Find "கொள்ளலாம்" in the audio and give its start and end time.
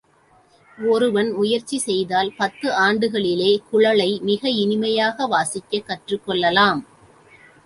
6.25-6.81